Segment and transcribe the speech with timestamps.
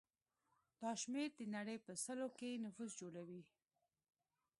[0.81, 3.41] دا شمېر د نړۍ په سلو کې نفوس جوړوي.